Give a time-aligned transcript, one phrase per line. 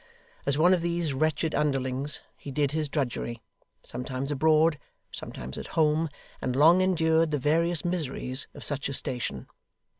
[0.47, 3.39] As one of these wretched underlings, he did his drudgery,
[3.83, 4.79] sometimes abroad,
[5.11, 6.09] sometimes at home,
[6.41, 9.45] and long endured the various miseries of such a station.